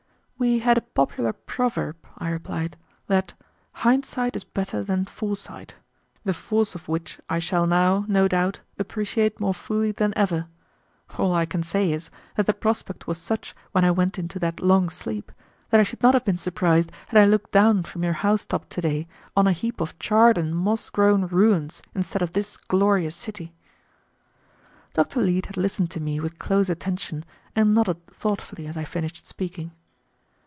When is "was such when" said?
13.05-13.85